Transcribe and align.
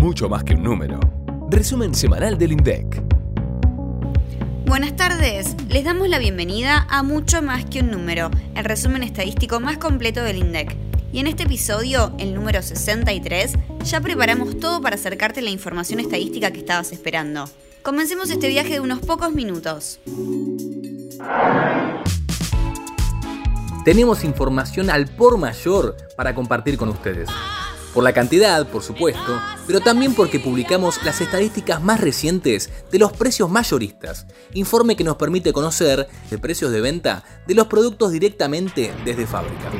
mucho 0.00 0.30
más 0.30 0.44
que 0.44 0.54
un 0.54 0.62
número. 0.62 0.98
Resumen 1.50 1.94
semanal 1.94 2.38
del 2.38 2.52
INDEC. 2.52 3.02
Buenas 4.64 4.96
tardes, 4.96 5.54
les 5.68 5.84
damos 5.84 6.08
la 6.08 6.18
bienvenida 6.18 6.86
a 6.88 7.02
Mucho 7.02 7.42
más 7.42 7.66
que 7.66 7.80
un 7.80 7.90
número, 7.90 8.30
el 8.54 8.64
resumen 8.64 9.02
estadístico 9.02 9.60
más 9.60 9.76
completo 9.76 10.22
del 10.22 10.38
INDEC. 10.38 10.74
Y 11.12 11.18
en 11.18 11.26
este 11.26 11.42
episodio, 11.42 12.14
el 12.18 12.34
número 12.34 12.62
63, 12.62 13.52
ya 13.84 14.00
preparamos 14.00 14.58
todo 14.58 14.80
para 14.80 14.94
acercarte 14.94 15.42
la 15.42 15.50
información 15.50 16.00
estadística 16.00 16.50
que 16.50 16.60
estabas 16.60 16.92
esperando. 16.92 17.44
Comencemos 17.82 18.30
este 18.30 18.48
viaje 18.48 18.72
de 18.72 18.80
unos 18.80 19.00
pocos 19.00 19.34
minutos. 19.34 20.00
Tenemos 23.84 24.24
información 24.24 24.88
al 24.88 25.08
por 25.08 25.36
mayor 25.36 25.94
para 26.16 26.34
compartir 26.34 26.78
con 26.78 26.88
ustedes. 26.88 27.28
Por 27.94 28.04
la 28.04 28.12
cantidad, 28.12 28.68
por 28.68 28.82
supuesto, 28.82 29.40
pero 29.66 29.80
también 29.80 30.14
porque 30.14 30.38
publicamos 30.38 31.02
las 31.04 31.20
estadísticas 31.20 31.82
más 31.82 32.00
recientes 32.00 32.70
de 32.92 32.98
los 33.00 33.12
precios 33.12 33.50
mayoristas, 33.50 34.26
informe 34.54 34.94
que 34.94 35.02
nos 35.02 35.16
permite 35.16 35.52
conocer 35.52 36.08
de 36.30 36.38
precios 36.38 36.70
de 36.70 36.80
venta 36.80 37.24
de 37.48 37.54
los 37.54 37.66
productos 37.66 38.12
directamente 38.12 38.94
desde 39.04 39.26
fábrica. 39.26 39.70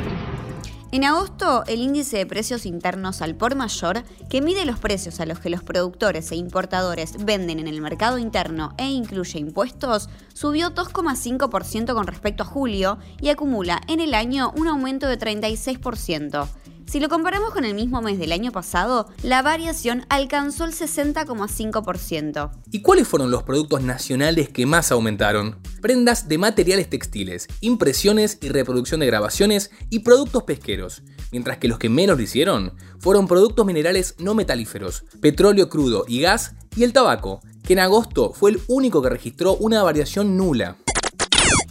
En 0.92 1.04
agosto, 1.04 1.62
el 1.68 1.82
índice 1.82 2.16
de 2.16 2.26
precios 2.26 2.66
internos 2.66 3.22
al 3.22 3.36
por 3.36 3.54
mayor, 3.54 4.02
que 4.28 4.40
mide 4.40 4.64
los 4.64 4.80
precios 4.80 5.20
a 5.20 5.26
los 5.26 5.38
que 5.38 5.48
los 5.48 5.62
productores 5.62 6.32
e 6.32 6.34
importadores 6.34 7.24
venden 7.24 7.60
en 7.60 7.68
el 7.68 7.80
mercado 7.80 8.18
interno 8.18 8.74
e 8.76 8.90
incluye 8.90 9.38
impuestos, 9.38 10.08
subió 10.34 10.74
2,5% 10.74 11.94
con 11.94 12.08
respecto 12.08 12.42
a 12.42 12.46
julio 12.46 12.98
y 13.20 13.28
acumula 13.28 13.80
en 13.86 14.00
el 14.00 14.14
año 14.14 14.52
un 14.56 14.66
aumento 14.66 15.06
de 15.06 15.16
36%. 15.16 16.48
Si 16.90 16.98
lo 16.98 17.08
comparamos 17.08 17.52
con 17.52 17.64
el 17.64 17.74
mismo 17.74 18.02
mes 18.02 18.18
del 18.18 18.32
año 18.32 18.50
pasado, 18.50 19.08
la 19.22 19.42
variación 19.42 20.04
alcanzó 20.08 20.64
el 20.64 20.72
60,5%. 20.72 22.50
¿Y 22.72 22.82
cuáles 22.82 23.06
fueron 23.06 23.30
los 23.30 23.44
productos 23.44 23.82
nacionales 23.82 24.48
que 24.48 24.66
más 24.66 24.90
aumentaron? 24.90 25.60
Prendas 25.80 26.26
de 26.26 26.38
materiales 26.38 26.90
textiles, 26.90 27.46
impresiones 27.60 28.38
y 28.42 28.48
reproducción 28.48 28.98
de 28.98 29.06
grabaciones 29.06 29.70
y 29.88 30.00
productos 30.00 30.42
pesqueros, 30.42 31.04
mientras 31.30 31.58
que 31.58 31.68
los 31.68 31.78
que 31.78 31.88
menos 31.88 32.16
lo 32.16 32.24
hicieron 32.24 32.72
fueron 32.98 33.28
productos 33.28 33.64
minerales 33.64 34.16
no 34.18 34.34
metalíferos, 34.34 35.04
petróleo 35.20 35.68
crudo 35.68 36.04
y 36.08 36.20
gas 36.22 36.56
y 36.74 36.82
el 36.82 36.92
tabaco, 36.92 37.40
que 37.62 37.74
en 37.74 37.78
agosto 37.78 38.32
fue 38.32 38.50
el 38.50 38.60
único 38.66 39.00
que 39.00 39.10
registró 39.10 39.54
una 39.58 39.84
variación 39.84 40.36
nula. 40.36 40.76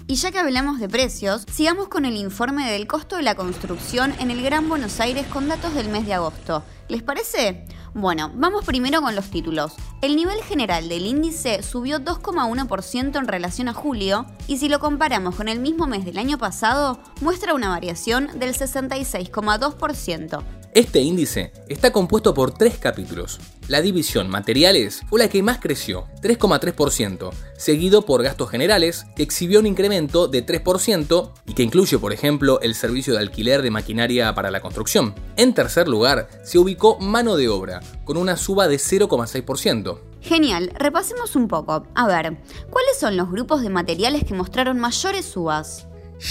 Y 0.09 0.15
ya 0.15 0.31
que 0.31 0.39
hablamos 0.39 0.79
de 0.79 0.89
precios, 0.89 1.45
sigamos 1.53 1.87
con 1.87 2.03
el 2.03 2.15
informe 2.15 2.71
del 2.71 2.87
costo 2.87 3.17
de 3.17 3.21
la 3.21 3.35
construcción 3.35 4.11
en 4.19 4.31
el 4.31 4.41
Gran 4.41 4.67
Buenos 4.67 4.99
Aires 4.99 5.27
con 5.27 5.47
datos 5.47 5.75
del 5.75 5.89
mes 5.89 6.07
de 6.07 6.15
agosto. 6.15 6.63
¿Les 6.87 7.03
parece? 7.03 7.63
Bueno, 7.93 8.31
vamos 8.33 8.65
primero 8.65 9.03
con 9.03 9.15
los 9.15 9.29
títulos. 9.29 9.73
El 10.01 10.15
nivel 10.15 10.41
general 10.41 10.89
del 10.89 11.05
índice 11.05 11.61
subió 11.61 11.99
2,1% 11.99 13.19
en 13.19 13.27
relación 13.27 13.67
a 13.67 13.75
julio 13.75 14.25
y 14.47 14.57
si 14.57 14.67
lo 14.67 14.79
comparamos 14.79 15.35
con 15.35 15.47
el 15.47 15.59
mismo 15.59 15.85
mes 15.85 16.05
del 16.05 16.17
año 16.17 16.39
pasado, 16.39 16.99
muestra 17.21 17.53
una 17.53 17.69
variación 17.69 18.39
del 18.39 18.55
66,2%. 18.55 20.43
Este 20.73 21.01
índice 21.01 21.53
está 21.67 21.91
compuesto 21.91 22.33
por 22.33 22.51
tres 22.51 22.79
capítulos. 22.79 23.39
La 23.69 23.83
división 23.83 24.31
materiales 24.31 25.03
fue 25.07 25.19
la 25.19 25.29
que 25.29 25.43
más 25.43 25.59
creció, 25.59 26.07
3,3%, 26.23 27.29
seguido 27.55 28.01
por 28.01 28.23
gastos 28.23 28.49
generales, 28.49 29.05
que 29.15 29.21
exhibió 29.21 29.59
un 29.59 29.67
incremento 29.67 30.27
de 30.27 30.43
3% 30.43 31.31
y 31.45 31.53
que 31.53 31.61
incluye, 31.61 31.99
por 31.99 32.11
ejemplo, 32.11 32.59
el 32.61 32.73
servicio 32.73 33.13
de 33.13 33.19
alquiler 33.19 33.61
de 33.61 33.69
maquinaria 33.69 34.33
para 34.33 34.49
la 34.49 34.61
construcción. 34.61 35.13
En 35.35 35.53
tercer 35.53 35.87
lugar, 35.87 36.29
se 36.43 36.57
ubicó 36.57 36.97
mano 36.97 37.35
de 37.35 37.47
obra, 37.47 37.79
con 38.05 38.17
una 38.17 38.37
suba 38.37 38.67
de 38.67 38.77
0,6%. 38.77 39.99
Genial, 40.19 40.71
repasemos 40.73 41.35
un 41.35 41.47
poco. 41.47 41.85
A 41.93 42.07
ver, 42.07 42.41
¿cuáles 42.71 42.99
son 42.99 43.17
los 43.17 43.29
grupos 43.29 43.61
de 43.61 43.69
materiales 43.69 44.23
que 44.23 44.33
mostraron 44.33 44.79
mayores 44.79 45.25
subas? 45.25 45.87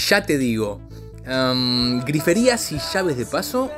Ya 0.09 0.25
te 0.25 0.37
digo, 0.37 0.81
griferías 2.05 2.69
y 2.73 2.79
llaves 2.91 3.15
de 3.15 3.25
paso 3.25 3.71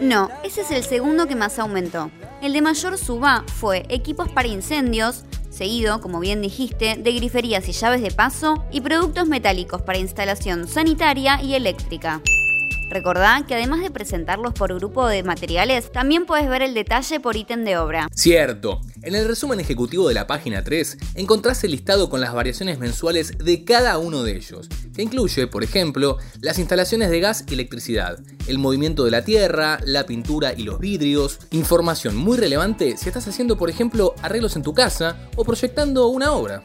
no, 0.00 0.30
ese 0.44 0.60
es 0.60 0.70
el 0.70 0.84
segundo 0.84 1.26
que 1.26 1.34
más 1.34 1.58
aumentó. 1.58 2.10
El 2.40 2.52
de 2.52 2.62
mayor 2.62 2.96
suba 2.98 3.44
fue 3.48 3.84
equipos 3.88 4.28
para 4.28 4.46
incendios, 4.46 5.24
seguido, 5.50 6.00
como 6.00 6.20
bien 6.20 6.40
dijiste, 6.40 6.96
de 6.96 7.12
griferías 7.12 7.68
y 7.68 7.72
llaves 7.72 8.00
de 8.00 8.12
paso 8.12 8.64
y 8.70 8.80
productos 8.80 9.26
metálicos 9.26 9.82
para 9.82 9.98
instalación 9.98 10.68
sanitaria 10.68 11.42
y 11.42 11.54
eléctrica. 11.54 12.22
Recordá 12.90 13.44
que 13.46 13.54
además 13.54 13.80
de 13.80 13.90
presentarlos 13.90 14.54
por 14.54 14.74
grupo 14.74 15.06
de 15.06 15.22
materiales, 15.22 15.92
también 15.92 16.24
puedes 16.24 16.48
ver 16.48 16.62
el 16.62 16.72
detalle 16.72 17.20
por 17.20 17.36
ítem 17.36 17.64
de 17.64 17.76
obra. 17.76 18.08
Cierto. 18.14 18.80
En 19.02 19.14
el 19.14 19.28
resumen 19.28 19.60
ejecutivo 19.60 20.08
de 20.08 20.14
la 20.14 20.26
página 20.26 20.64
3 20.64 20.98
encontrás 21.14 21.62
el 21.64 21.70
listado 21.70 22.08
con 22.08 22.20
las 22.20 22.32
variaciones 22.32 22.78
mensuales 22.78 23.36
de 23.38 23.64
cada 23.64 23.98
uno 23.98 24.22
de 24.22 24.36
ellos, 24.36 24.68
que 24.94 25.02
incluye, 25.02 25.46
por 25.46 25.62
ejemplo, 25.62 26.16
las 26.40 26.58
instalaciones 26.58 27.10
de 27.10 27.20
gas 27.20 27.44
y 27.48 27.54
electricidad, 27.54 28.18
el 28.46 28.58
movimiento 28.58 29.04
de 29.04 29.10
la 29.10 29.24
tierra, 29.24 29.78
la 29.84 30.06
pintura 30.06 30.54
y 30.56 30.62
los 30.62 30.78
vidrios, 30.78 31.38
información 31.50 32.16
muy 32.16 32.38
relevante 32.38 32.96
si 32.96 33.08
estás 33.08 33.28
haciendo, 33.28 33.56
por 33.56 33.70
ejemplo, 33.70 34.14
arreglos 34.22 34.56
en 34.56 34.62
tu 34.62 34.74
casa 34.74 35.16
o 35.36 35.44
proyectando 35.44 36.08
una 36.08 36.32
obra. 36.32 36.64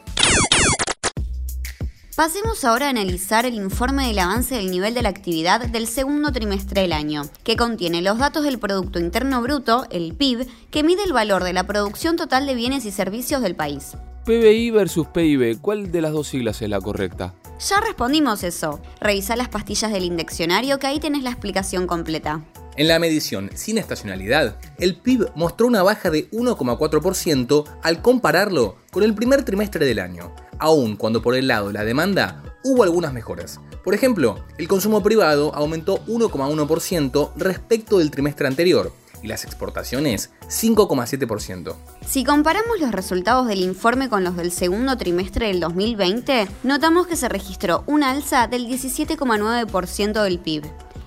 Pasemos 2.16 2.64
ahora 2.64 2.86
a 2.86 2.90
analizar 2.90 3.44
el 3.44 3.54
informe 3.54 4.06
del 4.06 4.20
avance 4.20 4.54
del 4.54 4.70
nivel 4.70 4.94
de 4.94 5.02
la 5.02 5.08
actividad 5.08 5.66
del 5.66 5.88
segundo 5.88 6.30
trimestre 6.30 6.82
del 6.82 6.92
año, 6.92 7.22
que 7.42 7.56
contiene 7.56 8.02
los 8.02 8.18
datos 8.18 8.44
del 8.44 8.60
Producto 8.60 9.00
Interno 9.00 9.42
Bruto, 9.42 9.88
el 9.90 10.14
PIB, 10.14 10.46
que 10.70 10.84
mide 10.84 11.02
el 11.02 11.12
valor 11.12 11.42
de 11.42 11.52
la 11.52 11.66
producción 11.66 12.14
total 12.14 12.46
de 12.46 12.54
bienes 12.54 12.84
y 12.84 12.92
servicios 12.92 13.42
del 13.42 13.56
país. 13.56 13.96
PBI 14.26 14.70
versus 14.70 15.08
PIB, 15.08 15.60
¿cuál 15.60 15.90
de 15.90 16.02
las 16.02 16.12
dos 16.12 16.28
siglas 16.28 16.62
es 16.62 16.68
la 16.68 16.80
correcta? 16.80 17.34
Ya 17.68 17.80
respondimos 17.80 18.44
eso. 18.44 18.80
Revisa 19.00 19.34
las 19.34 19.48
pastillas 19.48 19.90
del 19.90 20.04
indeccionario 20.04 20.78
que 20.78 20.86
ahí 20.86 21.00
tenés 21.00 21.24
la 21.24 21.30
explicación 21.30 21.88
completa. 21.88 22.44
En 22.76 22.88
la 22.88 22.98
medición 23.00 23.50
sin 23.54 23.78
estacionalidad, 23.78 24.56
el 24.78 24.96
PIB 24.96 25.30
mostró 25.34 25.66
una 25.66 25.82
baja 25.82 26.10
de 26.10 26.30
1,4% 26.30 27.64
al 27.82 28.02
compararlo 28.02 28.76
con 28.90 29.02
el 29.02 29.14
primer 29.14 29.44
trimestre 29.44 29.84
del 29.86 30.00
año, 30.00 30.34
aun 30.64 30.96
cuando 30.96 31.20
por 31.20 31.34
el 31.34 31.46
lado 31.46 31.68
de 31.68 31.74
la 31.74 31.84
demanda 31.84 32.42
hubo 32.64 32.82
algunas 32.82 33.12
mejoras. 33.12 33.60
Por 33.84 33.94
ejemplo, 33.94 34.42
el 34.56 34.66
consumo 34.66 35.02
privado 35.02 35.54
aumentó 35.54 36.02
1,1% 36.06 37.32
respecto 37.36 37.98
del 37.98 38.10
trimestre 38.10 38.46
anterior 38.46 38.90
y 39.22 39.28
las 39.28 39.44
exportaciones 39.44 40.30
5,7%. 40.48 41.74
Si 42.06 42.24
comparamos 42.24 42.80
los 42.80 42.92
resultados 42.92 43.46
del 43.46 43.60
informe 43.60 44.08
con 44.08 44.24
los 44.24 44.36
del 44.36 44.52
segundo 44.52 44.96
trimestre 44.96 45.48
del 45.48 45.60
2020, 45.60 46.48
notamos 46.62 47.06
que 47.06 47.16
se 47.16 47.28
registró 47.28 47.84
una 47.86 48.10
alza 48.10 48.46
del 48.46 48.66
17,9% 48.66 50.22
del 50.22 50.38
PIB. 50.38 50.64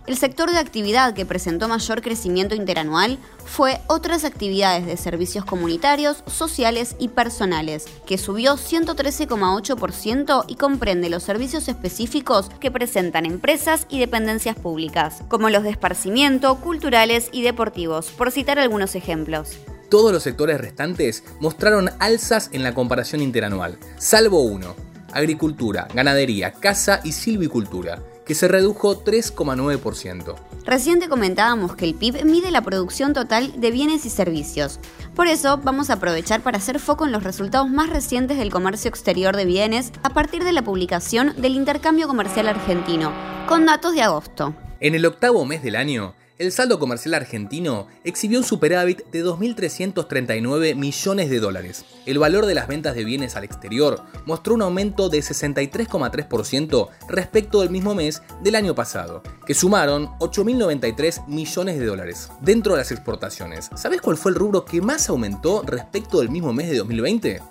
El 0.07 0.17
sector 0.17 0.49
de 0.49 0.57
actividad 0.57 1.13
que 1.13 1.25
presentó 1.25 1.67
mayor 1.67 2.01
crecimiento 2.01 2.55
interanual 2.55 3.19
fue 3.43 3.81
otras 3.87 4.23
actividades 4.23 4.85
de 4.85 4.95
servicios 4.95 5.43
comunitarios, 5.43 6.23
sociales 6.27 6.95
y 6.97 7.09
personales, 7.09 7.83
que 8.05 8.17
subió 8.17 8.55
113,8% 8.55 10.45
y 10.47 10.55
comprende 10.55 11.09
los 11.09 11.23
servicios 11.23 11.67
específicos 11.67 12.49
que 12.61 12.71
presentan 12.71 13.25
empresas 13.25 13.85
y 13.89 13.99
dependencias 13.99 14.55
públicas, 14.55 15.23
como 15.27 15.49
los 15.49 15.63
de 15.63 15.71
esparcimiento, 15.71 16.55
culturales 16.61 17.27
y 17.33 17.41
deportivos, 17.41 18.09
por 18.11 18.31
citar 18.31 18.59
algunos 18.59 18.95
ejemplos. 18.95 19.57
Todos 19.89 20.13
los 20.13 20.23
sectores 20.23 20.57
restantes 20.61 21.25
mostraron 21.41 21.89
alzas 21.99 22.49
en 22.53 22.63
la 22.63 22.73
comparación 22.73 23.21
interanual, 23.21 23.77
salvo 23.97 24.39
uno, 24.39 24.73
agricultura, 25.11 25.89
ganadería, 25.93 26.53
caza 26.53 27.01
y 27.03 27.11
silvicultura 27.11 28.01
que 28.27 28.35
se 28.35 28.47
redujo 28.49 29.03
3,9%. 29.03 30.35
Recién 30.65 30.99
comentábamos 31.07 31.77
que 31.77 31.85
el 31.85 31.95
PIB 31.95 32.25
mide 32.25 32.51
la 32.51 32.61
producción 32.61 33.13
total 33.13 33.59
de 33.59 33.71
bienes 33.71 34.05
y 34.05 34.09
servicios. 34.09 34.81
Por 35.15 35.27
eso 35.27 35.61
vamos 35.63 35.89
a 35.89 35.93
aprovechar 35.93 36.41
para 36.41 36.57
hacer 36.57 36.79
foco 36.79 37.05
en 37.05 37.13
los 37.13 37.23
resultados 37.23 37.69
más 37.69 37.89
recientes 37.89 38.37
del 38.37 38.51
comercio 38.51 38.89
exterior 38.89 39.37
de 39.37 39.45
bienes 39.45 39.93
a 40.03 40.09
partir 40.09 40.43
de 40.43 40.51
la 40.51 40.63
publicación 40.63 41.33
del 41.37 41.55
intercambio 41.55 42.07
comercial 42.07 42.49
argentino, 42.49 43.13
con 43.47 43.65
datos 43.65 43.93
de 43.93 44.01
agosto. 44.01 44.53
En 44.81 44.93
el 44.93 45.05
octavo 45.05 45.45
mes 45.45 45.63
del 45.63 45.77
año, 45.77 46.13
el 46.39 46.51
saldo 46.51 46.77
comercial 46.77 47.15
argentino 47.15 47.87
exhibió 48.03 48.39
un 48.39 48.45
superávit 48.45 49.05
de 49.11 49.25
2.339 49.25 50.75
millones 50.75 51.29
de 51.29 51.39
dólares. 51.39 51.85
El 52.05 52.19
valor 52.19 52.45
de 52.45 52.53
las 52.53 52.67
ventas 52.67 52.95
de 52.95 53.03
bienes 53.03 53.35
al 53.35 53.43
exterior 53.43 54.03
mostró 54.25 54.53
un 54.53 54.61
aumento 54.61 55.09
de 55.09 55.19
63,3% 55.19 56.89
respecto 57.09 57.61
del 57.61 57.71
mismo 57.71 57.95
mes 57.95 58.21
del 58.43 58.55
año 58.55 58.75
pasado, 58.75 59.23
que 59.45 59.55
sumaron 59.55 60.07
8.093 60.19 61.27
millones 61.27 61.79
de 61.79 61.85
dólares. 61.85 62.29
Dentro 62.41 62.73
de 62.73 62.79
las 62.79 62.91
exportaciones, 62.91 63.69
¿sabes 63.75 64.01
cuál 64.01 64.17
fue 64.17 64.31
el 64.31 64.37
rubro 64.37 64.63
que 64.63 64.81
más 64.81 65.09
aumentó 65.09 65.63
respecto 65.63 66.19
del 66.19 66.29
mismo 66.29 66.53
mes 66.53 66.69
de 66.69 66.77
2020? 66.77 67.41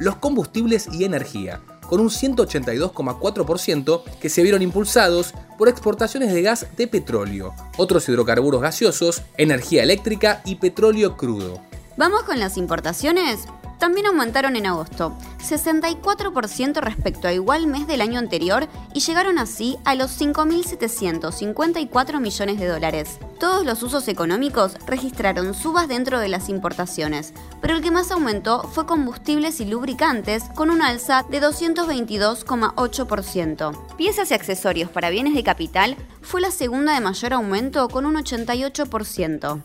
Los 0.00 0.16
combustibles 0.16 0.88
y 0.90 1.04
energía, 1.04 1.60
con 1.92 2.00
un 2.00 2.08
182,4% 2.08 4.02
que 4.18 4.30
se 4.30 4.42
vieron 4.42 4.62
impulsados 4.62 5.34
por 5.58 5.68
exportaciones 5.68 6.32
de 6.32 6.40
gas 6.40 6.66
de 6.74 6.86
petróleo, 6.86 7.54
otros 7.76 8.08
hidrocarburos 8.08 8.62
gaseosos, 8.62 9.20
energía 9.36 9.82
eléctrica 9.82 10.40
y 10.46 10.54
petróleo 10.54 11.18
crudo. 11.18 11.60
Vamos 11.98 12.22
con 12.22 12.40
las 12.40 12.56
importaciones 12.56 13.40
también 13.82 14.06
aumentaron 14.06 14.54
en 14.54 14.66
agosto, 14.66 15.18
64% 15.40 16.80
respecto 16.80 17.26
a 17.26 17.32
igual 17.32 17.66
mes 17.66 17.88
del 17.88 18.00
año 18.00 18.20
anterior 18.20 18.68
y 18.94 19.00
llegaron 19.00 19.40
así 19.40 19.76
a 19.84 19.96
los 19.96 20.20
5.754 20.20 22.20
millones 22.20 22.60
de 22.60 22.68
dólares. 22.68 23.18
Todos 23.40 23.66
los 23.66 23.82
usos 23.82 24.06
económicos 24.06 24.76
registraron 24.86 25.52
subas 25.52 25.88
dentro 25.88 26.20
de 26.20 26.28
las 26.28 26.48
importaciones, 26.48 27.34
pero 27.60 27.74
el 27.74 27.82
que 27.82 27.90
más 27.90 28.12
aumentó 28.12 28.62
fue 28.68 28.86
combustibles 28.86 29.60
y 29.60 29.64
lubricantes 29.64 30.44
con 30.54 30.70
un 30.70 30.80
alza 30.80 31.26
de 31.28 31.42
222,8%. 31.42 33.96
Piezas 33.96 34.30
y 34.30 34.34
accesorios 34.34 34.90
para 34.90 35.10
bienes 35.10 35.34
de 35.34 35.42
capital 35.42 35.96
fue 36.20 36.40
la 36.40 36.52
segunda 36.52 36.94
de 36.94 37.00
mayor 37.00 37.32
aumento 37.32 37.88
con 37.88 38.06
un 38.06 38.14
88%. 38.14 39.60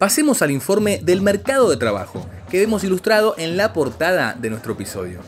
Pasemos 0.00 0.40
al 0.40 0.50
informe 0.50 0.98
del 1.02 1.20
mercado 1.20 1.68
de 1.68 1.76
trabajo, 1.76 2.26
que 2.50 2.58
vemos 2.58 2.84
ilustrado 2.84 3.34
en 3.38 3.56
la 3.56 3.72
portada 3.72 4.34
de 4.34 4.50
nuestro 4.50 4.72
episodio. 4.72 5.20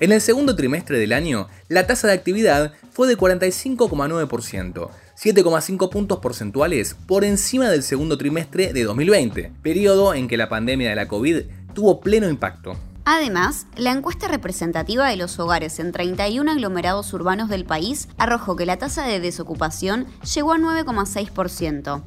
En 0.00 0.10
el 0.10 0.20
segundo 0.20 0.56
trimestre 0.56 0.98
del 0.98 1.12
año, 1.12 1.48
la 1.68 1.86
tasa 1.86 2.08
de 2.08 2.14
actividad 2.14 2.72
fue 2.90 3.06
de 3.06 3.16
45,9%, 3.16 4.88
7,5 5.16 5.90
puntos 5.90 6.18
porcentuales 6.18 6.96
por 7.06 7.24
encima 7.24 7.68
del 7.68 7.84
segundo 7.84 8.18
trimestre 8.18 8.72
de 8.72 8.82
2020, 8.82 9.52
periodo 9.62 10.14
en 10.14 10.26
que 10.26 10.36
la 10.36 10.48
pandemia 10.48 10.88
de 10.88 10.96
la 10.96 11.06
COVID 11.06 11.42
tuvo 11.74 12.00
pleno 12.00 12.28
impacto. 12.28 12.76
Además, 13.04 13.66
la 13.76 13.90
encuesta 13.90 14.28
representativa 14.28 15.08
de 15.08 15.16
los 15.16 15.38
hogares 15.40 15.80
en 15.80 15.92
31 15.92 16.52
aglomerados 16.52 17.12
urbanos 17.12 17.48
del 17.48 17.64
país 17.64 18.08
arrojó 18.16 18.54
que 18.56 18.66
la 18.66 18.78
tasa 18.78 19.06
de 19.06 19.18
desocupación 19.18 20.06
llegó 20.34 20.52
a 20.52 20.58
9,6%. 20.58 22.02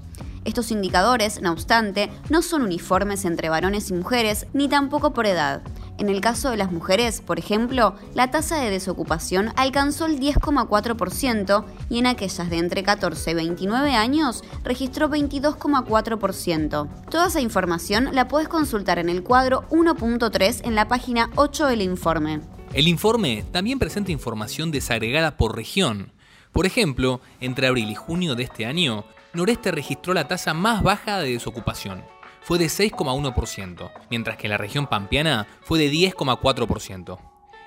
Estos 0.46 0.72
indicadores, 0.72 1.42
no 1.42 1.52
obstante, 1.52 2.10
no 2.30 2.42
son 2.42 2.62
uniformes 2.62 3.26
entre 3.26 3.50
varones 3.50 3.90
y 3.90 3.94
mujeres, 3.94 4.48
ni 4.54 4.70
tampoco 4.70 5.12
por 5.12 5.26
edad. 5.26 5.62
En 5.98 6.10
el 6.10 6.22
caso 6.22 6.52
de 6.52 6.58
las 6.58 6.72
mujeres, 6.72 7.22
por 7.22 7.40
ejemplo, 7.40 7.96
la 8.14 8.30
tasa 8.30 8.58
de 8.58 8.70
desocupación 8.70 9.52
alcanzó 9.56 10.06
el 10.06 10.20
10,4% 10.20 11.66
y 11.90 12.00
en 12.00 12.08
aquellas 12.08 12.50
de 12.50 12.58
entre 12.58 12.84
14 12.84 13.32
y 13.32 13.34
29 13.34 13.96
años 13.96 14.44
registró 14.64 15.10
22,4%. 15.10 16.90
Toda 17.10 17.28
esa 17.28 17.42
información 17.42 18.10
la 18.14 18.28
puedes 18.28 18.50
consultar 18.50 19.00
en 19.00 19.10
el 19.10 19.24
cuadro 19.24 19.64
1.3 19.70 20.62
en 20.66 20.76
la 20.76 20.88
página 20.88 21.32
8 21.36 21.68
del 21.68 21.82
informe. 21.82 22.42
El 22.74 22.90
informe 22.90 23.46
también 23.52 23.80
presenta 23.80 24.12
información 24.12 24.70
desagregada 24.70 25.38
por 25.38 25.56
región. 25.56 26.12
Por 26.52 26.66
ejemplo, 26.66 27.22
entre 27.40 27.68
abril 27.68 27.90
y 27.90 27.96
junio 27.96 28.36
de 28.36 28.44
este 28.44 28.66
año, 28.66 29.06
Noreste 29.36 29.72
registró 29.72 30.14
la 30.14 30.28
tasa 30.28 30.54
más 30.54 30.82
baja 30.82 31.20
de 31.20 31.34
desocupación. 31.34 32.04
Fue 32.42 32.58
de 32.58 32.66
6,1%, 32.68 33.92
mientras 34.10 34.38
que 34.38 34.48
la 34.48 34.58
región 34.58 34.88
pampeana 34.88 35.48
fue 35.62 35.80
de 35.80 35.92
10,4%. 35.92 37.18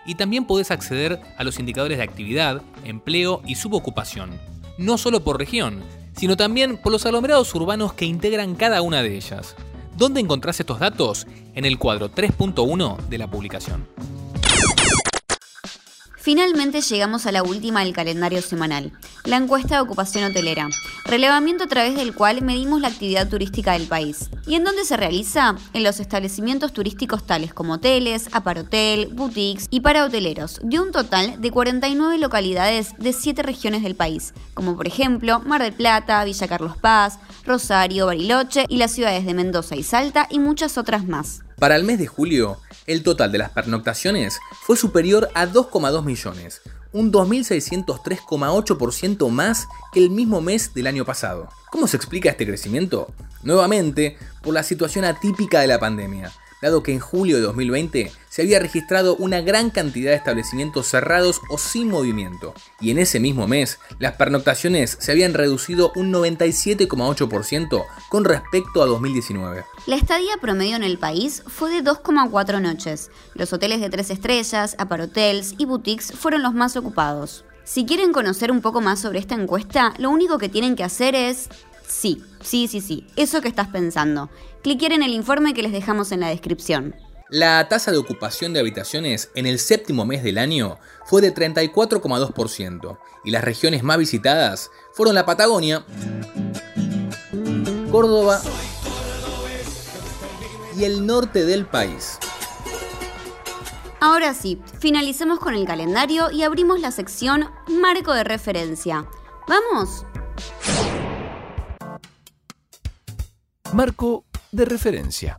Y 0.07 0.15
también 0.15 0.47
podés 0.47 0.71
acceder 0.71 1.21
a 1.37 1.45
los 1.45 1.59
indicadores 1.59 1.99
de 1.99 2.05
actividad, 2.05 2.63
empleo 2.85 3.43
y 3.45 3.57
subocupación, 3.57 4.41
no 4.79 4.97
solo 4.97 5.23
por 5.23 5.39
región, 5.39 5.83
sino 6.17 6.37
también 6.37 6.79
por 6.79 6.93
los 6.93 7.05
aglomerados 7.05 7.55
urbanos 7.55 7.93
que 7.93 8.07
integran 8.07 8.55
cada 8.55 8.81
una 8.81 9.03
de 9.03 9.17
ellas. 9.17 9.55
¿Dónde 9.97 10.21
encontrás 10.21 10.61
estos 10.61 10.79
datos? 10.79 11.27
En 11.55 11.65
el 11.65 11.79
cuadro 11.79 12.11
3.1 12.11 13.09
de 13.09 13.19
la 13.19 13.29
publicación. 13.29 13.87
Finalmente 16.29 16.83
llegamos 16.83 17.25
a 17.25 17.33
la 17.33 17.43
última 17.43 17.83
del 17.83 17.95
calendario 17.95 18.43
semanal, 18.43 18.93
la 19.25 19.39
encuesta 19.39 19.77
de 19.77 19.81
ocupación 19.81 20.25
hotelera, 20.25 20.69
relevamiento 21.07 21.65
a 21.65 21.69
través 21.69 21.97
del 21.97 22.13
cual 22.13 22.43
medimos 22.43 22.83
la 22.83 22.89
actividad 22.89 23.31
turística 23.31 23.73
del 23.73 23.87
país. 23.87 24.29
¿Y 24.47 24.57
en 24.57 24.65
dónde 24.65 24.85
se 24.85 24.99
realiza? 24.99 25.57
En 25.73 25.83
los 25.85 26.01
establecimientos 26.01 26.75
turísticos 26.75 27.27
tales 27.27 27.55
como 27.55 27.73
hoteles, 27.73 28.29
aparotel, 28.33 29.07
boutiques 29.07 29.69
y 29.71 29.81
para 29.81 30.05
hoteleros, 30.05 30.61
de 30.63 30.79
un 30.79 30.93
total 30.93 31.41
de 31.41 31.51
49 31.51 32.19
localidades 32.19 32.93
de 32.99 33.15
7 33.15 33.43
regiones 33.43 33.83
del 33.83 33.95
país, 33.95 34.35
como 34.53 34.77
por 34.77 34.87
ejemplo 34.87 35.41
Mar 35.41 35.63
del 35.63 35.73
Plata, 35.73 36.23
Villa 36.25 36.47
Carlos 36.47 36.77
Paz, 36.77 37.19
Rosario, 37.47 38.05
Bariloche 38.05 38.67
y 38.69 38.77
las 38.77 38.93
ciudades 38.93 39.25
de 39.25 39.33
Mendoza 39.33 39.77
y 39.77 39.83
Salta 39.83 40.27
y 40.29 40.41
muchas 40.41 40.77
otras 40.77 41.07
más. 41.07 41.41
Para 41.59 41.75
el 41.75 41.85
mes 41.85 41.99
de 41.99 42.07
julio, 42.07 42.59
el 42.89 43.05
total 43.05 43.31
de 43.31 43.39
las 43.39 43.51
pernoctaciones 43.51 44.41
fue 44.63 44.77
superior 44.77 45.31
a 45.35 45.47
2,2 45.47 46.05
millones, 46.05 46.63
un 46.93 47.13
2.603,8% 47.13 49.31
más 49.31 49.69
que 49.93 50.01
el 50.01 50.11
mismo 50.11 50.41
mes 50.41 50.75
del 50.75 50.89
año 50.89 51.05
pasado. 51.05 51.49
¿Cómo 51.71 51.87
se 51.87 51.97
explica 51.97 52.31
este 52.31 52.47
crecimiento? 52.47 53.13
Nuevamente, 53.43 54.17
por 54.43 54.55
la 54.55 54.63
situación 54.63 55.05
atípica 55.05 55.61
de 55.61 55.67
la 55.69 55.79
pandemia 55.79 56.33
dado 56.63 56.83
que 56.83 56.93
en 56.93 57.01
julio 57.01 57.37
de 57.37 57.43
2020 57.43 58.13
se 58.29 58.43
había 58.43 58.59
registrado 58.59 59.17
una 59.17 59.41
gran 59.41 59.71
cantidad 59.71 60.11
de 60.11 60.17
establecimientos 60.17 60.87
cerrados 60.87 61.41
o 61.51 61.59
sin 61.59 61.89
movimiento, 61.89 62.55
y 62.81 62.91
en 62.91 62.99
ese 62.99 63.21
mismo 63.21 63.47
mes 63.47 63.79
las 63.99 64.15
pernoctaciones 64.15 64.97
se 65.01 65.13
habían 65.13 65.35
reducido 65.35 65.93
un 65.97 66.13
97,8% 66.13 67.85
con 68.09 68.25
respecto 68.25 68.83
a 68.83 68.87
2019. 68.87 69.65
La 69.87 69.97
estadía 69.97 70.37
promedio 70.41 70.77
en 70.77 70.85
el 70.85 70.99
país 70.99 71.43
fue 71.47 71.71
de 71.71 71.83
2,4 71.83 72.61
noches. 72.61 73.11
Los 73.35 73.53
hoteles 73.53 73.81
de 73.81 73.91
3 73.91 74.11
estrellas, 74.11 74.77
aparotels 74.79 75.55
y 75.59 75.65
boutiques 75.65 76.13
fueron 76.13 76.43
los 76.43 76.55
más 76.55 76.77
ocupados. 76.77 77.45
Si 77.69 77.85
quieren 77.85 78.15
conocer 78.15 78.51
un 78.51 78.63
poco 78.63 78.81
más 78.81 78.99
sobre 78.99 79.19
esta 79.19 79.35
encuesta, 79.35 79.93
lo 79.99 80.09
único 80.09 80.39
que 80.39 80.49
tienen 80.49 80.75
que 80.75 80.85
hacer 80.85 81.15
es 81.15 81.51
Sí, 81.89 82.23
sí, 82.43 82.69
sí, 82.69 82.81
sí, 82.81 83.07
eso 83.17 83.41
que 83.41 83.49
estás 83.49 83.69
pensando. 83.69 84.29
Cliquen 84.63 84.93
en 84.93 85.03
el 85.03 85.15
informe 85.15 85.55
que 85.55 85.63
les 85.63 85.73
dejamos 85.73 86.13
en 86.13 86.21
la 86.21 86.29
descripción. 86.29 86.95
La 87.31 87.69
tasa 87.69 87.91
de 87.91 87.99
ocupación 87.99 88.53
de 88.53 88.61
habitaciones 88.61 89.31
en 89.35 89.47
el 89.47 89.59
séptimo 89.59 90.05
mes 90.07 90.23
del 90.23 90.39
año 90.39 90.79
fue 91.07 91.21
de 91.21 91.35
34,2% 91.35 92.99
y 93.25 93.31
las 93.31 93.45
regiones 93.45 93.83
más 93.83 93.99
visitadas 93.99 94.71
fueron 94.95 95.15
la 95.15 95.27
Patagonia, 95.27 95.85
Córdoba 97.91 98.41
y 100.77 100.85
el 100.85 101.07
norte 101.07 101.45
del 101.45 101.67
país. 101.67 102.19
Ahora 104.01 104.33
sí, 104.33 104.61
finalicemos 104.79 105.39
con 105.39 105.55
el 105.55 105.67
calendario 105.67 106.31
y 106.31 106.45
abrimos 106.45 106.81
la 106.81 106.93
sección 106.93 107.51
Marco 107.67 108.15
de 108.15 108.25
referencia. 108.25 109.07
¿Vamos? 109.49 110.05
Marco 113.79 114.25
de 114.51 114.65
referencia. 114.65 115.37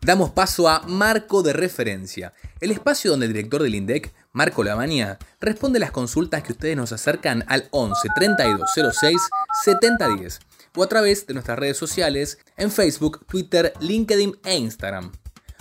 Damos 0.00 0.30
paso 0.30 0.68
a 0.68 0.82
Marco 0.86 1.42
de 1.42 1.52
referencia, 1.52 2.32
el 2.60 2.70
espacio 2.70 3.10
donde 3.10 3.26
el 3.26 3.32
director 3.32 3.64
del 3.64 3.74
INDEC, 3.74 4.14
Marco 4.30 4.62
Lavania, 4.62 5.18
responde 5.40 5.80
las 5.80 5.90
consultas 5.90 6.44
que 6.44 6.52
ustedes 6.52 6.76
nos 6.76 6.92
acercan 6.92 7.42
al 7.48 7.66
11 7.72 8.10
32 8.14 8.70
06 8.72 9.20
70 9.64 10.08
10 10.20 10.38
o 10.76 10.84
a 10.84 10.86
través 10.86 11.26
de 11.26 11.34
nuestras 11.34 11.58
redes 11.58 11.76
sociales 11.76 12.38
en 12.56 12.70
Facebook, 12.70 13.26
Twitter, 13.26 13.72
LinkedIn 13.80 14.36
e 14.44 14.58
Instagram. 14.58 15.10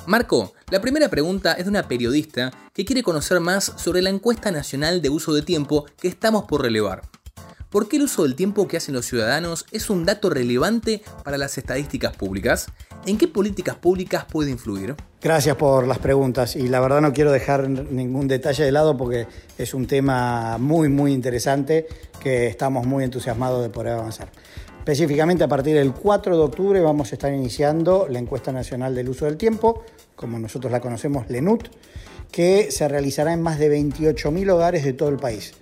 Marco, 0.06 0.54
la 0.70 0.82
primera 0.82 1.10
pregunta 1.10 1.54
es 1.54 1.66
de 1.66 1.72
una 1.72 1.88
periodista 1.88 2.52
que 2.76 2.86
quiere 2.86 3.02
conocer 3.02 3.40
más 3.40 3.74
sobre 3.78 4.04
la 4.04 4.12
encuesta 4.12 4.52
nacional 4.52 5.02
de 5.02 5.10
uso 5.10 5.34
de 5.34 5.42
tiempo 5.42 5.88
que 6.00 6.10
estamos 6.10 6.44
por 6.46 6.62
relevar. 6.62 7.10
¿Por 7.76 7.90
qué 7.90 7.98
el 7.98 8.04
uso 8.04 8.24
del 8.24 8.36
tiempo 8.36 8.70
que 8.70 8.78
hacen 8.78 8.96
los 8.96 9.06
ciudadanos 9.06 9.66
es 9.70 9.90
un 9.90 10.06
dato 10.06 10.30
relevante 10.30 11.02
para 11.26 11.38
las 11.38 11.58
estadísticas 11.58 12.16
públicas? 12.16 12.68
¿En 13.06 13.18
qué 13.18 13.28
políticas 13.28 13.76
públicas 13.76 14.24
puede 14.24 14.50
influir? 14.50 14.96
Gracias 15.22 15.58
por 15.58 15.86
las 15.86 16.00
preguntas 16.00 16.56
y 16.56 16.70
la 16.70 16.80
verdad 16.80 17.02
no 17.02 17.12
quiero 17.12 17.34
dejar 17.34 17.68
ningún 17.68 18.30
detalle 18.30 18.64
de 18.64 18.72
lado 18.72 18.96
porque 18.96 19.28
es 19.58 19.74
un 19.74 19.88
tema 19.88 20.58
muy 20.58 20.88
muy 20.88 21.12
interesante 21.12 21.86
que 22.24 22.48
estamos 22.48 22.88
muy 22.88 23.04
entusiasmados 23.04 23.62
de 23.62 23.68
poder 23.68 23.92
avanzar. 23.92 24.30
Específicamente 24.80 25.44
a 25.44 25.50
partir 25.50 25.76
del 25.76 25.92
4 25.92 26.38
de 26.38 26.44
octubre 26.44 26.80
vamos 26.80 27.12
a 27.12 27.16
estar 27.16 27.34
iniciando 27.34 28.08
la 28.10 28.20
encuesta 28.20 28.54
nacional 28.54 28.96
del 28.96 29.10
uso 29.10 29.26
del 29.26 29.36
tiempo, 29.36 29.84
como 30.16 30.40
nosotros 30.40 30.72
la 30.72 30.80
conocemos, 30.80 31.30
LENUT, 31.30 31.68
que 32.32 32.72
se 32.72 32.88
realizará 32.88 33.34
en 33.34 33.42
más 33.42 33.60
de 33.60 33.70
28.000 33.70 34.50
hogares 34.50 34.86
de 34.86 34.94
todo 34.94 35.10
el 35.10 35.18
país. 35.18 35.56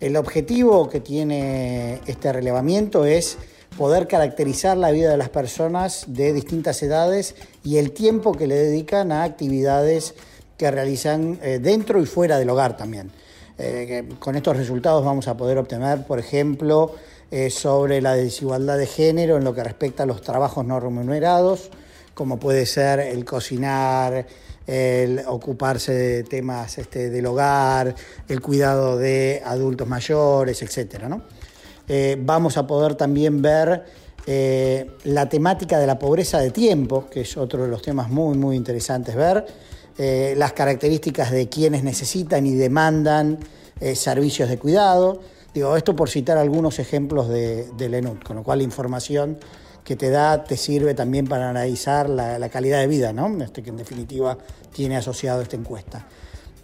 El 0.00 0.16
objetivo 0.16 0.90
que 0.90 1.00
tiene 1.00 2.00
este 2.06 2.32
relevamiento 2.32 3.06
es 3.06 3.38
poder 3.78 4.06
caracterizar 4.06 4.76
la 4.76 4.90
vida 4.90 5.10
de 5.10 5.16
las 5.16 5.30
personas 5.30 6.04
de 6.08 6.34
distintas 6.34 6.82
edades 6.82 7.34
y 7.64 7.78
el 7.78 7.92
tiempo 7.92 8.32
que 8.32 8.46
le 8.46 8.56
dedican 8.56 9.10
a 9.10 9.24
actividades 9.24 10.14
que 10.58 10.70
realizan 10.70 11.38
eh, 11.42 11.58
dentro 11.62 12.00
y 12.00 12.06
fuera 12.06 12.38
del 12.38 12.50
hogar 12.50 12.76
también. 12.76 13.10
Eh, 13.58 14.06
con 14.18 14.36
estos 14.36 14.56
resultados 14.56 15.02
vamos 15.02 15.28
a 15.28 15.36
poder 15.36 15.56
obtener, 15.56 16.06
por 16.06 16.18
ejemplo, 16.18 16.94
eh, 17.30 17.48
sobre 17.48 18.02
la 18.02 18.14
desigualdad 18.14 18.76
de 18.76 18.86
género 18.86 19.38
en 19.38 19.44
lo 19.44 19.54
que 19.54 19.64
respecta 19.64 20.02
a 20.02 20.06
los 20.06 20.20
trabajos 20.20 20.64
no 20.66 20.78
remunerados, 20.78 21.70
como 22.12 22.38
puede 22.38 22.66
ser 22.66 23.00
el 23.00 23.24
cocinar, 23.24 24.26
el 24.66 25.22
ocuparse 25.26 25.92
de 25.92 26.22
temas 26.24 26.78
este, 26.78 27.10
del 27.10 27.26
hogar, 27.26 27.94
el 28.28 28.40
cuidado 28.40 28.98
de 28.98 29.42
adultos 29.44 29.86
mayores, 29.86 30.60
etc. 30.62 31.04
¿no? 31.08 31.22
Eh, 31.88 32.16
vamos 32.20 32.56
a 32.56 32.66
poder 32.66 32.96
también 32.96 33.40
ver 33.40 33.84
eh, 34.26 34.90
la 35.04 35.28
temática 35.28 35.78
de 35.78 35.86
la 35.86 35.98
pobreza 35.98 36.40
de 36.40 36.50
tiempo, 36.50 37.08
que 37.08 37.20
es 37.20 37.36
otro 37.36 37.62
de 37.62 37.68
los 37.68 37.82
temas 37.82 38.10
muy, 38.10 38.36
muy 38.36 38.56
interesantes 38.56 39.14
ver, 39.14 39.46
eh, 39.98 40.34
las 40.36 40.52
características 40.52 41.30
de 41.30 41.48
quienes 41.48 41.84
necesitan 41.84 42.46
y 42.46 42.54
demandan 42.54 43.38
servicios 43.94 44.48
de 44.48 44.58
cuidado. 44.58 45.20
Digo, 45.52 45.76
esto 45.76 45.94
por 45.94 46.08
citar 46.08 46.38
algunos 46.38 46.78
ejemplos 46.78 47.28
de, 47.28 47.68
del 47.76 47.92
ENUT, 47.92 48.24
con 48.24 48.36
lo 48.36 48.42
cual 48.42 48.60
la 48.60 48.64
información 48.64 49.36
que 49.86 49.94
te 49.94 50.10
da 50.10 50.42
te 50.42 50.56
sirve 50.56 50.94
también 50.94 51.28
para 51.28 51.48
analizar 51.48 52.10
la, 52.10 52.48
calidad 52.48 52.80
de 52.80 52.88
vida, 52.88 53.12
¿no? 53.12 53.40
Este, 53.40 53.62
que 53.62 53.70
en 53.70 53.76
definitiva 53.76 54.36
tiene 54.72 54.96
asociado 54.96 55.40
esta 55.40 55.54
encuesta. 55.54 56.04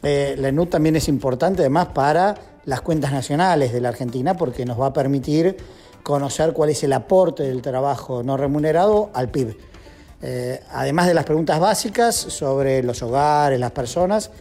la 0.02 0.48
ENUT 0.48 0.70
también 0.70 0.96
es 0.96 1.06
importante 1.06 1.62
además 1.62 1.86
para 1.94 2.34
las 2.64 2.80
cuentas 2.80 3.12
nacionales 3.12 3.72
de 3.72 3.80
la 3.80 3.90
Argentina 3.90 4.36
porque 4.36 4.64
nos 4.64 4.80
va 4.80 4.86
a 4.86 4.92
permitir 4.92 5.56
conocer 6.02 6.52
cuál 6.52 6.70
es 6.70 6.82
el 6.82 6.92
aporte 6.92 7.44
del 7.44 7.62
trabajo 7.62 8.24
no 8.24 8.36
remunerado 8.36 9.10
al 9.14 9.28
PIB. 9.30 9.56
Eh, 10.20 10.60
además 10.72 11.06
de 11.06 11.14
las 11.14 11.24
preguntas 11.24 11.60
básicas 11.60 12.16
sobre 12.16 12.82
los 12.82 13.04
hogares, 13.04 13.60
las 13.60 13.70
personas, 13.70 14.32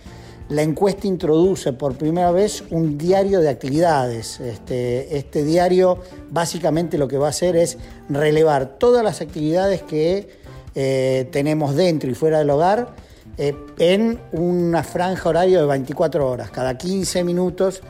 la 0.52 0.64
encuesta 0.64 1.08
introduce 1.08 1.72
por 1.72 1.96
primera 1.96 2.32
vez 2.32 2.66
un 2.72 2.98
diario 2.98 3.40
de 3.40 3.48
actividades. 3.48 4.42
Este, 4.42 5.18
este, 5.18 5.46
diario 5.46 6.00
básicamente 6.30 6.98
lo 6.98 7.08
que 7.08 7.18
va 7.18 7.28
a 7.28 7.30
hacer 7.30 7.56
es 7.56 7.78
relevar 8.10 8.78
todas 8.78 9.02
las 9.02 9.22
actividades 9.22 9.82
que 9.82 10.28
eh, 10.76 11.30
tenemos 11.32 11.76
dentro 11.76 12.12
y 12.12 12.16
fuera 12.16 12.40
del 12.40 12.50
hogar 12.50 12.90
eh, 13.38 13.56
en 13.80 14.20
una 14.34 14.84
franja 14.84 15.30
horaria 15.30 15.62
de 15.62 15.66
24 15.66 16.30
horas. 16.30 16.52
Cada 16.52 16.78
15 16.78 17.24
minutos 17.24 17.82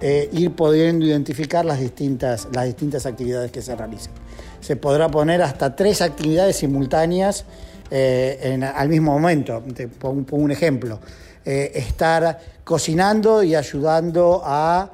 eh, 0.00 0.30
ir 0.32 0.52
pudiendo 0.52 1.04
identificar 1.04 1.66
las 1.66 1.80
distintas, 1.80 2.48
las 2.54 2.64
distintas 2.64 3.04
actividades 3.04 3.50
que 3.50 3.60
se 3.60 3.76
realizan. 3.76 4.14
Se 4.62 4.74
podrá 4.74 5.10
poner 5.10 5.42
hasta 5.42 5.76
tres 5.76 6.00
actividades 6.00 6.56
simultáneas 6.56 7.44
al 7.90 8.88
mismo 8.88 9.12
momento. 9.12 9.62
Te 9.74 9.88
pongo, 9.88 10.36
un 10.36 10.50
ejemplo. 10.50 11.00
Eh, 11.44 11.72
estar 11.74 12.38
cocinando 12.64 13.42
y 13.42 13.54
ayudando 13.54 14.42
a 14.44 14.90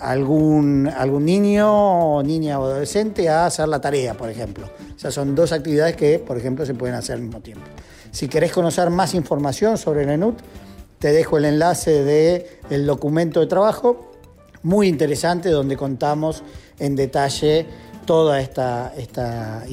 algún, 0.00 0.88
algún 0.88 1.24
niño 1.24 2.16
o 2.16 2.22
niña 2.24 2.58
o 2.58 2.64
adolescente 2.64 3.28
a 3.28 3.46
hacer 3.46 3.68
la 3.68 3.80
tarea, 3.80 4.14
por 4.14 4.28
ejemplo. 4.28 4.68
O 4.94 4.98
sea, 4.98 5.12
son 5.12 5.36
dos 5.36 5.52
actividades 5.52 5.94
que, 5.94 6.18
por 6.18 6.36
ejemplo, 6.36 6.66
se 6.66 6.74
pueden 6.74 6.96
hacer 6.96 7.16
al 7.16 7.22
mismo 7.22 7.40
tiempo. 7.40 7.64
Si 8.10 8.28
querés 8.28 8.52
conocer 8.52 8.90
más 8.90 9.14
información 9.14 9.78
sobre 9.78 10.02
el 10.02 10.10
ENUT, 10.10 10.38
te 10.98 11.12
dejo 11.12 11.36
el 11.36 11.44
enlace 11.44 12.02
del 12.68 12.86
documento 12.86 13.40
de 13.40 13.46
trabajo, 13.46 14.12
muy 14.62 14.88
interesante, 14.88 15.50
donde 15.50 15.76
contamos 15.76 16.42
en 16.78 16.96
detalle 16.96 17.66
toda 18.06 18.40
esta, 18.40 18.94
esta 18.96 19.64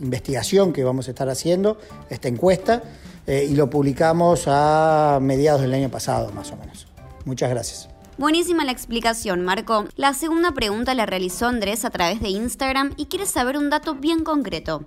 investigación 0.00 0.72
que 0.72 0.84
vamos 0.84 1.08
a 1.08 1.10
estar 1.10 1.28
haciendo, 1.28 1.78
esta 2.10 2.28
encuesta, 2.28 2.82
eh, 3.26 3.46
y 3.50 3.54
lo 3.54 3.70
publicamos 3.70 4.44
a 4.46 5.18
mediados 5.20 5.60
del 5.60 5.74
año 5.74 5.88
pasado, 5.88 6.32
más 6.32 6.50
o 6.52 6.56
menos. 6.56 6.86
Muchas 7.24 7.50
gracias. 7.50 7.88
Buenísima 8.18 8.64
la 8.64 8.72
explicación, 8.72 9.42
Marco. 9.42 9.86
La 9.96 10.12
segunda 10.12 10.52
pregunta 10.52 10.94
la 10.94 11.06
realizó 11.06 11.46
Andrés 11.46 11.84
a 11.84 11.90
través 11.90 12.20
de 12.20 12.28
Instagram 12.28 12.92
y 12.96 13.06
quiere 13.06 13.26
saber 13.26 13.56
un 13.56 13.70
dato 13.70 13.94
bien 13.94 14.22
concreto. 14.22 14.84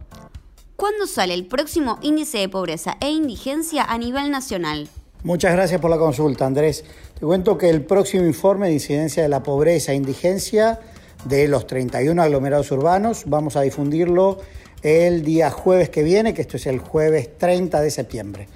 ¿Cuándo 0.75 1.07
sale 1.07 1.33
el 1.33 1.45
próximo 1.45 1.97
índice 2.01 2.37
de 2.37 2.49
pobreza 2.49 2.97
e 2.99 3.09
indigencia 3.09 3.83
a 3.83 3.97
nivel 3.97 4.29
nacional? 4.29 4.89
Muchas 5.23 5.53
gracias 5.53 5.81
por 5.81 5.89
la 5.89 5.97
consulta, 5.97 6.45
Andrés. 6.45 6.85
Te 7.19 7.25
cuento 7.25 7.57
que 7.57 7.69
el 7.69 7.83
próximo 7.83 8.25
informe 8.25 8.67
de 8.67 8.73
incidencia 8.73 9.23
de 9.23 9.29
la 9.29 9.41
pobreza 9.41 9.91
e 9.91 9.95
indigencia 9.95 10.79
de 11.23 11.47
los 11.47 11.65
31 11.65 12.21
aglomerados 12.21 12.71
urbanos 12.71 13.23
vamos 13.25 13.55
a 13.55 13.61
difundirlo 13.61 14.37
el 14.85 15.23
día 15.23 15.49
jueves 15.49 15.89
que 15.89 16.03
viene, 16.03 16.35
que 16.35 16.43
esto 16.43 16.57
es 16.57 16.67
el 16.67 16.77
jueves 16.77 17.39
30 17.39 17.81
de 17.81 17.89
septiembre. 17.89 18.47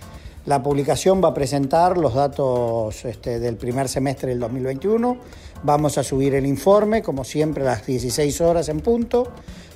La 0.45 0.61
publicación 0.61 1.23
va 1.23 1.29
a 1.29 1.33
presentar 1.33 1.97
los 1.97 2.13
datos 2.13 3.03
este, 3.03 3.39
del 3.39 3.55
primer 3.55 3.89
semestre 3.89 4.29
del 4.29 4.39
2021. 4.39 5.17
Vamos 5.63 5.97
a 5.97 6.03
subir 6.03 6.35
el 6.35 6.45
informe, 6.45 7.01
como 7.01 7.23
siempre, 7.23 7.63
a 7.63 7.65
las 7.65 7.83
16 7.83 8.41
horas 8.41 8.69
en 8.69 8.81
punto, 8.81 9.27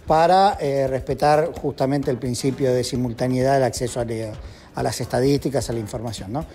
para 0.05 0.59
eh, 0.61 0.85
respetar 0.85 1.53
justamente 1.59 2.11
el 2.11 2.19
principio 2.19 2.71
de 2.71 2.83
simultaneidad 2.83 3.55
del 3.55 3.63
acceso 3.63 3.99
a, 3.99 4.05
las 4.83 5.01
estadísticas, 5.01 5.71
a 5.71 5.73
la 5.73 5.79
información. 5.79 6.33
¿no? 6.33 6.45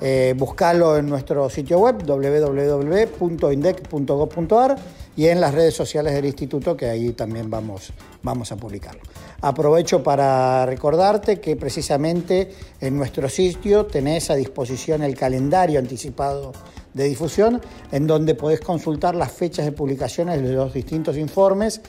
Eh, 0.00 0.34
buscarlo 0.36 0.96
en 0.96 1.08
nuestro 1.08 1.50
sitio 1.50 1.80
web 1.80 2.06
www.indec.gov.ar 2.06 4.76
y 5.16 5.26
en 5.26 5.40
las 5.40 5.52
redes 5.52 5.74
sociales 5.74 6.14
del 6.14 6.26
instituto 6.26 6.76
que 6.76 6.86
ahí 6.86 7.10
también 7.10 7.50
vamos, 7.50 7.92
vamos 8.22 8.52
a 8.52 8.56
publicarlo. 8.56 9.00
Aprovecho 9.40 10.02
para 10.02 10.66
recordarte 10.66 11.40
que 11.40 11.54
precisamente 11.54 12.52
en 12.80 12.96
nuestro 12.96 13.28
sitio 13.28 13.86
tenés 13.86 14.30
a 14.30 14.34
disposición 14.34 15.02
el 15.02 15.16
calendario 15.16 15.78
anticipado 15.78 16.52
de 16.92 17.04
difusión 17.04 17.60
en 17.92 18.06
donde 18.06 18.34
podés 18.34 18.60
consultar 18.60 19.14
las 19.14 19.30
fechas 19.30 19.64
de 19.64 19.72
publicaciones 19.72 20.42
de 20.42 20.52
los 20.52 20.74
distintos 20.74 21.16
informes 21.16 21.80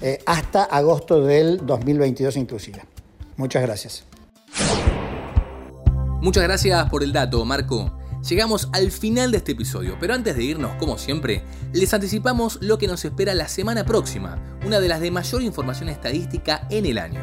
eh, 0.00 0.18
hasta 0.24 0.64
agosto 0.64 1.20
del 1.22 1.66
2022 1.66 2.36
inclusive. 2.36 2.82
Muchas 3.36 3.62
gracias. 3.62 4.04
Muchas 6.22 6.44
gracias 6.44 6.88
por 6.88 7.02
el 7.02 7.12
dato, 7.12 7.44
Marco. 7.44 7.92
Llegamos 8.28 8.70
al 8.72 8.90
final 8.90 9.32
de 9.32 9.36
este 9.36 9.52
episodio, 9.52 9.98
pero 10.00 10.14
antes 10.14 10.34
de 10.34 10.42
irnos, 10.44 10.76
como 10.76 10.96
siempre, 10.96 11.44
les 11.74 11.92
anticipamos 11.92 12.58
lo 12.62 12.78
que 12.78 12.86
nos 12.86 13.04
espera 13.04 13.34
la 13.34 13.48
semana 13.48 13.84
próxima, 13.84 14.38
una 14.64 14.80
de 14.80 14.88
las 14.88 15.00
de 15.00 15.10
mayor 15.10 15.42
información 15.42 15.90
estadística 15.90 16.66
en 16.70 16.86
el 16.86 16.96
año. 16.96 17.20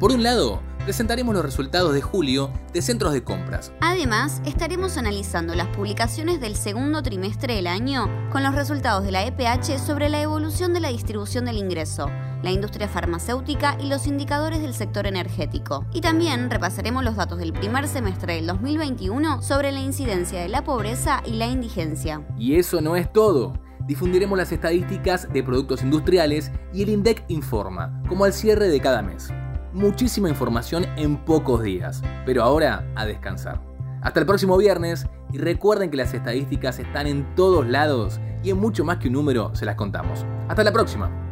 Por 0.00 0.10
un 0.10 0.24
lado, 0.24 0.60
presentaremos 0.82 1.32
los 1.32 1.44
resultados 1.44 1.94
de 1.94 2.02
julio 2.02 2.52
de 2.72 2.82
centros 2.82 3.12
de 3.12 3.22
compras. 3.22 3.72
Además, 3.80 4.42
estaremos 4.44 4.96
analizando 4.96 5.54
las 5.54 5.68
publicaciones 5.68 6.40
del 6.40 6.56
segundo 6.56 7.04
trimestre 7.04 7.54
del 7.54 7.68
año 7.68 8.10
con 8.32 8.42
los 8.42 8.56
resultados 8.56 9.04
de 9.04 9.12
la 9.12 9.24
EPH 9.24 9.78
sobre 9.78 10.08
la 10.08 10.22
evolución 10.22 10.74
de 10.74 10.80
la 10.80 10.88
distribución 10.88 11.44
del 11.44 11.58
ingreso, 11.58 12.10
la 12.42 12.50
industria 12.50 12.88
farmacéutica 12.88 13.76
y 13.80 13.88
los 13.88 14.06
indicadores 14.06 14.60
del 14.60 14.74
sector 14.74 15.06
energético. 15.06 15.86
Y 15.92 16.00
también 16.00 16.50
repasaremos 16.50 17.04
los 17.04 17.16
datos 17.16 17.38
del 17.38 17.52
primer 17.52 17.88
semestre 17.88 18.34
del 18.34 18.46
2021 18.46 19.42
sobre 19.42 19.72
la 19.72 19.80
incidencia 19.80 20.40
de 20.40 20.48
la 20.48 20.64
pobreza 20.64 21.22
y 21.24 21.32
la 21.32 21.46
indigencia. 21.46 22.26
Y 22.36 22.56
eso 22.56 22.80
no 22.80 22.96
es 22.96 23.12
todo 23.12 23.54
difundiremos 23.84 24.38
las 24.38 24.52
estadísticas 24.52 25.28
de 25.32 25.42
productos 25.42 25.82
industriales 25.82 26.52
y 26.72 26.84
el 26.84 26.90
INDEC 26.90 27.24
informa, 27.26 28.00
como 28.08 28.24
al 28.24 28.32
cierre 28.32 28.68
de 28.68 28.80
cada 28.80 29.02
mes 29.02 29.32
muchísima 29.72 30.28
información 30.28 30.86
en 30.96 31.16
pocos 31.16 31.62
días. 31.62 32.02
Pero 32.24 32.42
ahora 32.42 32.86
a 32.94 33.06
descansar. 33.06 33.60
Hasta 34.02 34.20
el 34.20 34.26
próximo 34.26 34.56
viernes 34.56 35.06
y 35.32 35.38
recuerden 35.38 35.90
que 35.90 35.96
las 35.96 36.12
estadísticas 36.12 36.78
están 36.78 37.06
en 37.06 37.34
todos 37.34 37.66
lados 37.66 38.20
y 38.42 38.50
en 38.50 38.58
mucho 38.58 38.84
más 38.84 38.98
que 38.98 39.08
un 39.08 39.14
número 39.14 39.54
se 39.54 39.64
las 39.64 39.76
contamos. 39.76 40.26
Hasta 40.48 40.64
la 40.64 40.72
próxima. 40.72 41.31